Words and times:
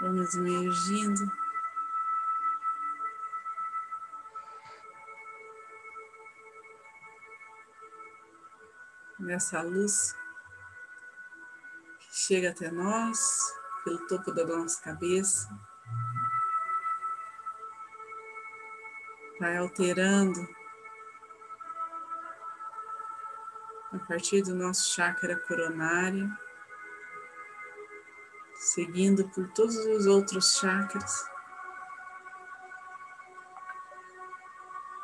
Vamos 0.00 0.34
emergindo. 0.34 1.30
Nessa 9.18 9.62
luz 9.62 10.14
que 12.00 12.14
chega 12.14 12.50
até 12.50 12.70
nós, 12.70 13.18
pelo 13.84 14.06
topo 14.06 14.32
da 14.32 14.44
nossa 14.44 14.82
cabeça, 14.82 15.48
vai 19.40 19.56
alterando 19.56 20.40
a 23.92 23.98
partir 24.06 24.42
do 24.42 24.54
nosso 24.54 24.92
chakra 24.92 25.36
coronário, 25.36 26.36
seguindo 28.64 29.28
por 29.28 29.46
todos 29.48 29.76
os 29.76 30.06
outros 30.06 30.56
chakras, 30.56 31.28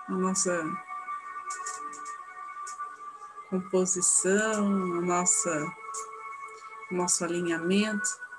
a 0.09 0.13
nossa 0.13 0.65
composição, 3.51 4.67
a 4.67 5.01
nossa, 5.03 5.67
o 6.91 6.95
nosso 6.95 7.25
alinhamento. 7.25 8.30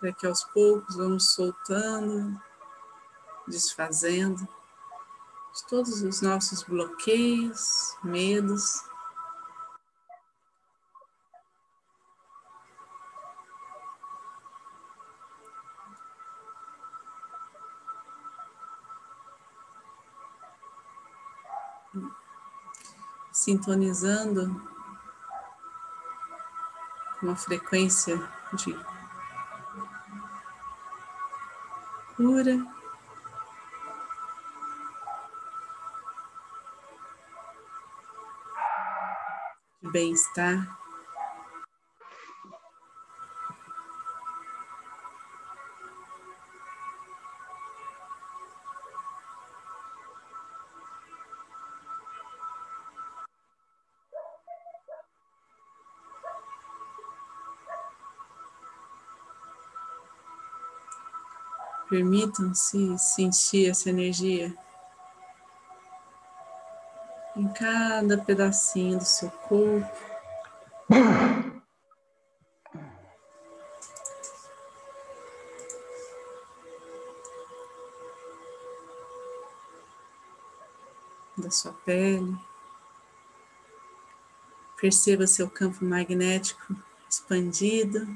Para 0.00 0.12
que 0.14 0.26
aos 0.26 0.42
poucos 0.44 0.96
vamos 0.96 1.34
soltando, 1.34 2.40
desfazendo 3.46 4.48
de 5.52 5.66
todos 5.68 6.02
os 6.02 6.22
nossos 6.22 6.62
bloqueios, 6.62 7.96
medos. 8.02 8.82
Sintonizando 23.32 24.70
uma 27.22 27.36
frequência 27.36 28.16
de 28.54 28.74
cura. 32.20 32.56
De 39.82 39.90
bem-estar. 39.90 40.79
Permitam-se 61.90 62.96
sentir 62.98 63.68
essa 63.68 63.90
energia 63.90 64.56
em 67.34 67.48
cada 67.52 68.16
pedacinho 68.16 68.98
do 68.98 69.04
seu 69.04 69.28
corpo. 69.28 70.10
Da 81.36 81.50
sua 81.50 81.72
pele. 81.84 82.38
Perceba 84.80 85.26
seu 85.26 85.50
campo 85.50 85.84
magnético 85.84 86.76
expandido, 87.08 88.06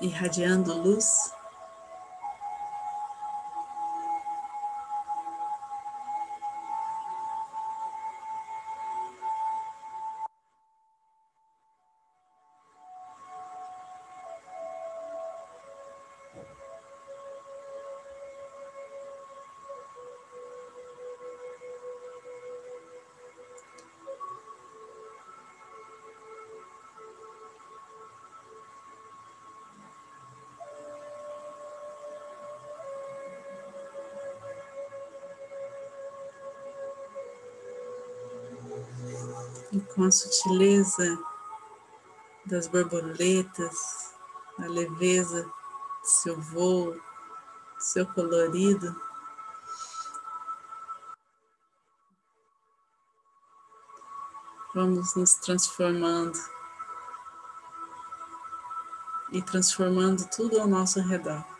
irradiando 0.00 0.72
luz. 0.72 1.38
E 39.72 39.80
com 39.80 40.04
a 40.04 40.10
sutileza 40.10 41.18
das 42.44 42.66
borboletas, 42.66 44.14
a 44.58 44.66
leveza 44.66 45.44
do 45.44 46.06
seu 46.06 46.40
voo, 46.40 46.92
do 46.92 47.00
seu 47.78 48.06
colorido. 48.06 48.94
Vamos 54.74 55.14
nos 55.14 55.34
transformando 55.34 56.38
e 59.32 59.42
transformando 59.42 60.28
tudo 60.30 60.60
ao 60.60 60.66
nosso 60.66 61.00
redor. 61.00 61.59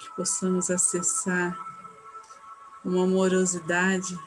Que 0.00 0.10
possamos 0.16 0.70
acessar 0.70 1.54
uma 2.82 3.04
amorosidade, 3.04 4.18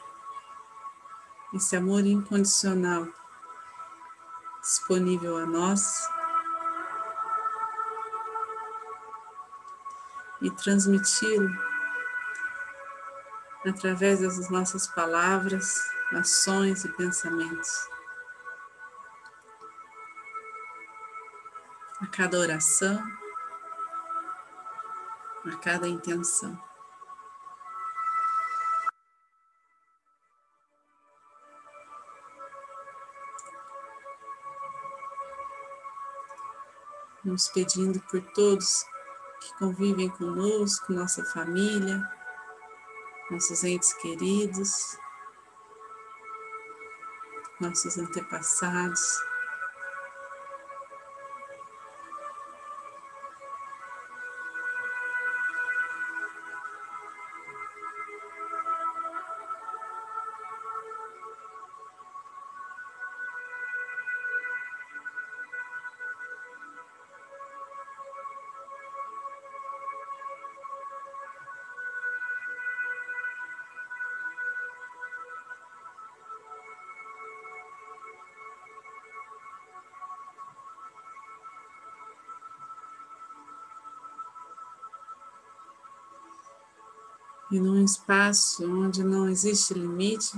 esse 1.52 1.76
amor 1.76 2.06
incondicional 2.06 3.08
disponível 4.62 5.36
a 5.36 5.44
nós 5.44 6.08
e 10.40 10.50
transmiti-lo 10.52 11.50
através 13.66 14.20
das 14.20 14.48
nossas 14.50 14.86
palavras, 14.86 15.74
ações 16.12 16.84
e 16.84 16.88
pensamentos. 16.90 17.88
A 22.00 22.06
cada 22.06 22.38
oração, 22.38 23.02
a 25.46 25.56
cada 25.58 25.86
intenção. 25.86 26.58
Nos 37.24 37.48
pedindo 37.48 38.00
por 38.10 38.20
todos 38.32 38.84
que 39.40 39.58
convivem 39.58 40.10
conosco, 40.10 40.92
nossa 40.92 41.24
família, 41.24 42.06
nossos 43.30 43.64
entes 43.64 43.92
queridos, 43.94 44.98
nossos 47.60 47.96
antepassados. 47.98 49.33
E 87.50 87.60
num 87.60 87.84
espaço 87.84 88.64
onde 88.64 89.04
não 89.04 89.28
existe 89.28 89.74
limite, 89.74 90.32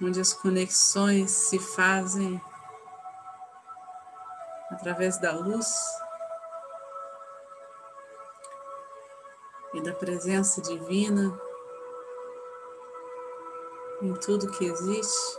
onde 0.00 0.20
as 0.20 0.32
conexões 0.32 1.30
se 1.30 1.58
fazem 1.58 2.40
através 4.70 5.18
da 5.18 5.32
luz 5.32 5.74
e 9.74 9.80
da 9.82 9.92
presença 9.92 10.60
divina 10.60 11.38
em 14.02 14.14
tudo 14.14 14.50
que 14.50 14.64
existe. 14.64 15.38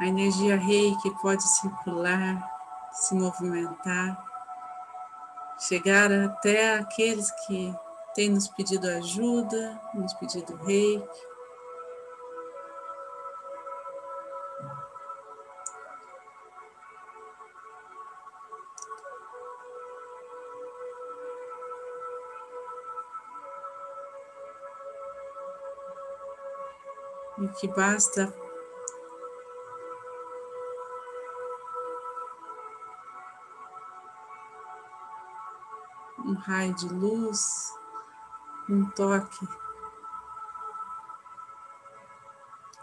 A 0.00 0.06
energia 0.06 0.56
rei 0.56 0.94
que 1.02 1.10
pode 1.22 1.42
circular 1.42 2.53
se 2.94 3.14
movimentar, 3.14 4.24
chegar 5.58 6.12
até 6.12 6.76
aqueles 6.76 7.30
que 7.46 7.74
têm 8.14 8.30
nos 8.30 8.48
pedido 8.48 8.88
ajuda, 8.88 9.80
nos 9.92 10.14
pedido 10.14 10.54
reiki. 10.64 11.34
E 27.36 27.48
que 27.48 27.66
basta 27.66 28.32
um 36.18 36.34
raio 36.34 36.74
de 36.74 36.88
luz, 36.88 37.72
um 38.68 38.88
toque 38.90 39.46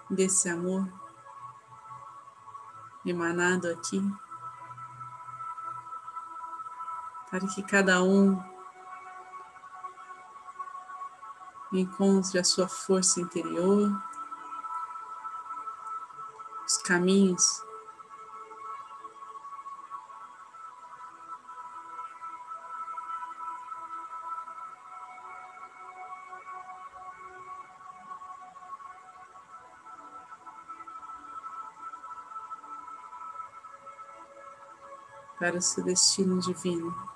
desse 0.10 0.50
amor 0.50 0.88
emanado 3.06 3.70
aqui, 3.70 4.02
para 7.30 7.48
que 7.48 7.64
cada 7.64 8.04
um 8.04 8.42
encontre 11.72 12.38
a 12.38 12.44
sua 12.44 12.68
força 12.68 13.22
interior, 13.22 13.90
os 16.66 16.78
caminhos 16.78 17.64
para 35.42 35.58
o 35.58 35.62
seu 35.62 35.84
destino 35.84 36.40
divino. 36.40 37.11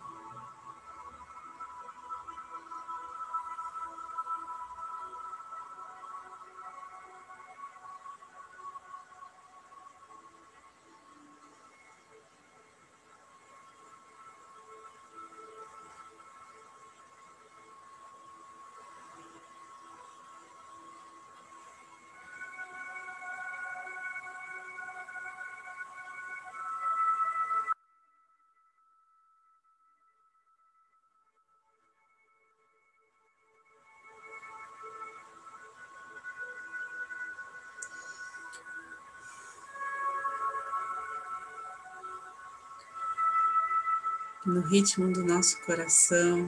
No 44.45 44.61
ritmo 44.61 45.11
do 45.11 45.23
nosso 45.23 45.59
coração, 45.65 46.47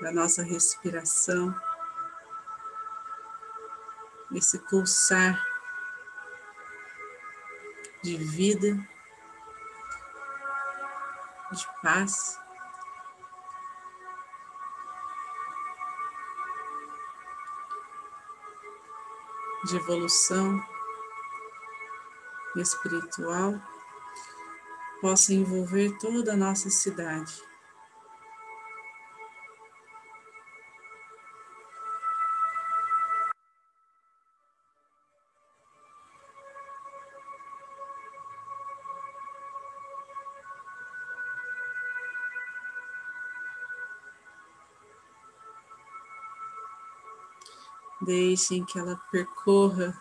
da 0.00 0.10
nossa 0.10 0.42
respiração, 0.42 1.54
esse 4.32 4.58
pulsar 4.68 5.40
de 8.02 8.16
vida, 8.16 8.74
de 11.52 11.66
paz. 11.82 12.38
De 19.66 19.76
evolução 19.76 20.58
espiritual 22.56 23.60
possa 25.00 25.32
envolver 25.32 25.96
toda 25.98 26.34
a 26.34 26.36
nossa 26.36 26.68
cidade. 26.70 27.42
Deixem 48.02 48.64
que 48.64 48.78
ela 48.78 48.96
percorra 49.10 49.94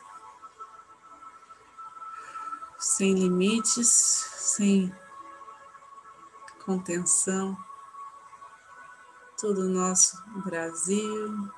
sem 2.78 3.14
limites, 3.14 4.29
sem 4.56 4.94
contenção, 6.66 7.56
todo 9.40 9.62
o 9.62 9.70
nosso 9.70 10.22
Brasil, 10.42 11.52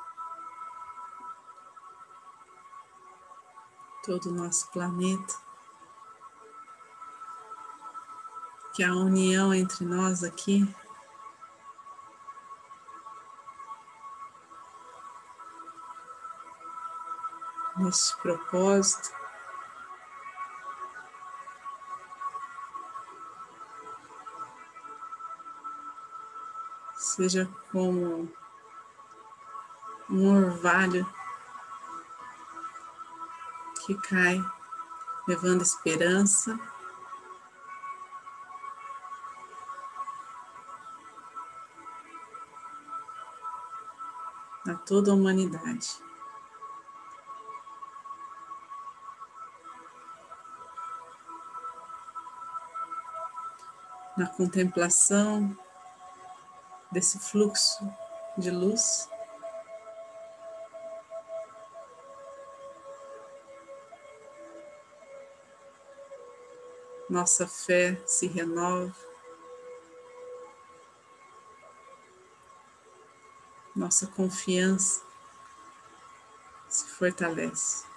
todo 4.03 4.29
o 4.29 4.33
nosso 4.33 4.69
planeta. 4.71 5.33
Que 8.73 8.83
a 8.83 8.93
união 8.93 9.53
entre 9.53 9.85
nós 9.85 10.23
aqui 10.23 10.63
neste 17.77 18.15
propósito 18.17 19.20
seja 27.11 27.49
como 27.71 28.31
um 30.09 30.45
orvalho 30.45 31.05
que 33.85 33.93
cai, 33.95 34.41
levando 35.27 35.61
esperança. 35.61 36.57
A 44.67 44.75
toda 44.75 45.11
a 45.11 45.15
humanidade. 45.15 46.01
Na 54.15 54.27
contemplação 54.27 55.57
desse 56.91 57.19
fluxo 57.19 57.87
de 58.37 58.51
luz, 58.51 59.09
nossa 67.09 67.47
fé 67.47 68.01
se 68.05 68.27
renova, 68.27 68.95
nossa 73.75 74.07
confiança 74.07 75.01
se 76.69 76.85
fortalece. 76.87 77.90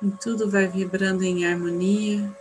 E 0.00 0.10
tudo 0.12 0.48
vai 0.48 0.68
vibrando 0.68 1.24
em 1.24 1.44
harmonia, 1.44 2.32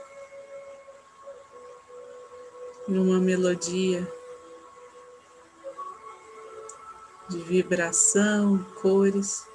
numa 2.88 3.20
melodia 3.20 4.08
de 7.28 7.40
vibração, 7.40 8.64
cores. 8.80 9.48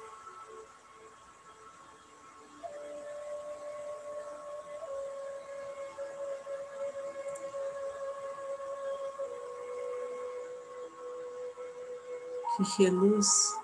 Que 12.57 12.83
reluz 12.83 13.57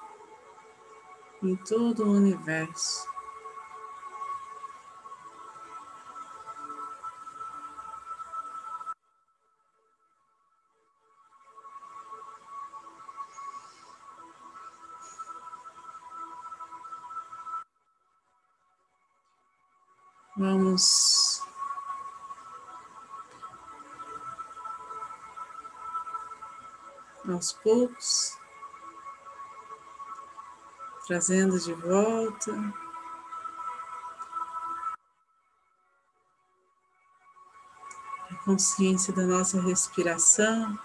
em 1.43 1.57
todo 1.57 2.05
o 2.05 2.11
universo. 2.13 3.08
Vamos. 20.39 21.43
Aos 27.27 27.51
poucos, 27.51 28.37
trazendo 31.05 31.59
de 31.59 31.73
volta. 31.73 32.53
A 38.31 38.35
consciência 38.45 39.13
da 39.13 39.23
nossa 39.23 39.59
respiração. 39.61 40.79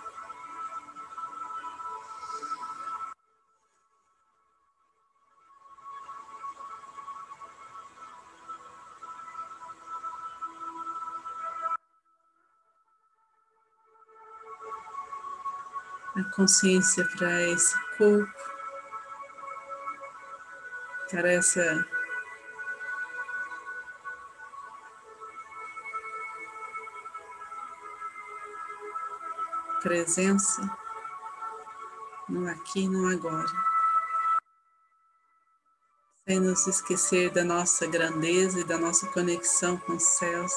Consciência 16.34 17.08
para 17.16 17.42
esse 17.42 17.74
corpo, 17.96 18.32
para 21.10 21.32
essa 21.32 21.86
presença 29.82 30.62
no 32.28 32.48
aqui 32.48 32.84
e 32.84 32.88
no 32.88 33.08
agora. 33.08 33.52
Sem 36.26 36.40
nos 36.40 36.66
esquecer 36.66 37.30
da 37.30 37.44
nossa 37.44 37.86
grandeza 37.86 38.60
e 38.60 38.64
da 38.64 38.78
nossa 38.78 39.06
conexão 39.08 39.76
com 39.76 39.92
os 39.92 40.02
céus 40.02 40.52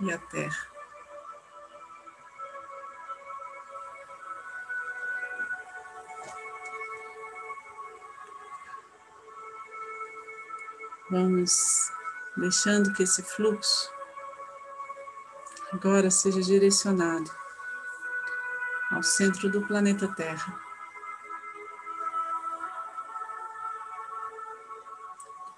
e 0.00 0.12
a 0.12 0.18
terra. 0.18 0.71
Vamos 11.12 11.92
deixando 12.38 12.90
que 12.94 13.02
esse 13.02 13.22
fluxo 13.22 13.92
agora 15.70 16.10
seja 16.10 16.40
direcionado 16.40 17.30
ao 18.90 19.02
centro 19.02 19.50
do 19.50 19.60
planeta 19.60 20.08
Terra. 20.08 20.58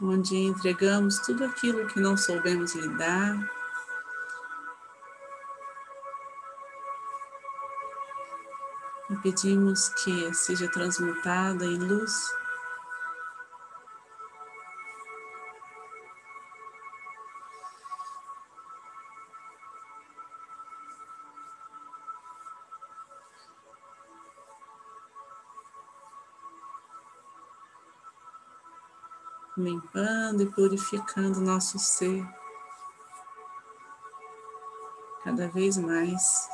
Onde 0.03 0.35
entregamos 0.35 1.21
tudo 1.21 1.45
aquilo 1.45 1.87
que 1.87 2.01
não 2.01 2.17
soubemos 2.17 2.75
lidar, 2.75 3.49
e 9.09 9.17
pedimos 9.19 9.89
que 9.91 10.35
seja 10.35 10.69
transmutada 10.69 11.65
em 11.65 11.79
luz 11.79 12.44
limpando 29.57 30.43
e 30.43 30.47
purificando 30.47 31.41
nosso 31.41 31.79
ser 31.79 32.27
cada 35.25 35.49
vez 35.49 35.79
mais. 35.79 36.49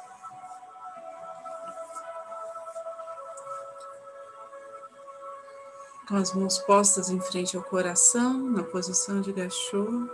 Com 6.07 6.17
as 6.17 6.33
mãos 6.35 6.59
postas 6.59 7.11
em 7.11 7.21
frente 7.21 7.57
ao 7.57 7.63
coração, 7.63 8.33
na 8.33 8.63
posição 8.63 9.21
de 9.21 9.33
gachô. 9.33 10.09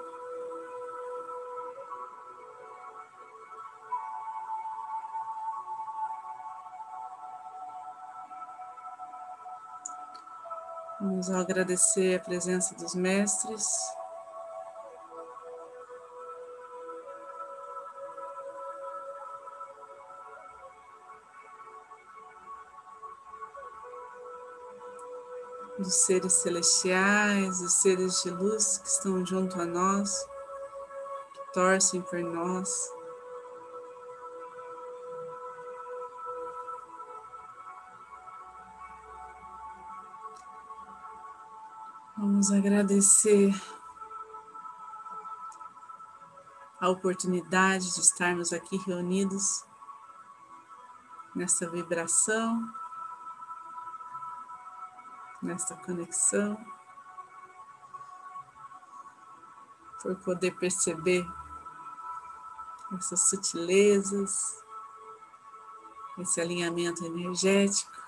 Vamos 11.17 11.31
agradecer 11.31 12.17
a 12.17 12.23
presença 12.23 12.75
dos 12.75 12.95
mestres. 12.95 13.67
Dos 25.79 25.95
seres 25.95 26.35
celestiais, 26.35 27.61
dos 27.61 27.73
seres 27.81 28.23
de 28.23 28.29
luz 28.29 28.77
que 28.77 28.89
estão 28.89 29.25
junto 29.25 29.59
a 29.59 29.65
nós, 29.65 30.23
que 31.33 31.53
torcem 31.55 32.03
por 32.03 32.19
nós. 32.19 32.96
Vamos 42.19 42.51
agradecer 42.51 43.53
a 46.81 46.89
oportunidade 46.89 47.93
de 47.93 48.01
estarmos 48.01 48.55
aqui 48.55 48.79
reunidos 48.79 49.67
nessa 51.35 51.69
vibração, 51.69 52.73
nesta 55.43 55.77
conexão, 55.77 56.57
por 60.01 60.17
poder 60.21 60.57
perceber 60.57 61.27
essas 62.97 63.29
sutilezas, 63.29 64.65
esse 66.17 66.41
alinhamento 66.41 67.05
energético. 67.05 68.06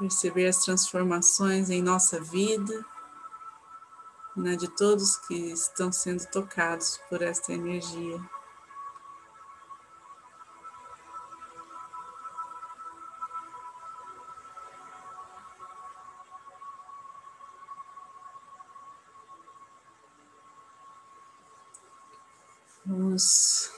Perceber 0.00 0.46
as 0.46 0.64
transformações 0.64 1.68
em 1.68 1.82
nossa 1.82 2.18
vida, 2.18 2.86
na 4.34 4.54
de 4.54 4.66
todos 4.66 5.16
que 5.16 5.34
estão 5.52 5.92
sendo 5.92 6.24
tocados 6.30 6.98
por 7.10 7.20
esta 7.20 7.52
energia. 7.52 8.18
Vamos 22.86 23.70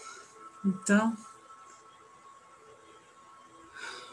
então 0.64 1.16